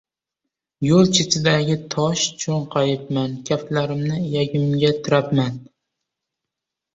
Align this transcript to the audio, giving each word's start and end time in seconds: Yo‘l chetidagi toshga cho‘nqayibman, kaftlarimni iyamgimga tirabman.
Yo‘l 0.85 1.09
chetidagi 1.17 1.75
toshga 1.95 2.39
cho‘nqayibman, 2.43 3.35
kaftlarimni 3.51 4.17
iyamgimga 4.31 4.91
tirabman. 5.05 5.61